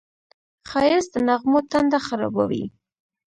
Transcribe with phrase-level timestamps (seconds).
[0.69, 2.63] ښایست د نغمو تنده خړوبوي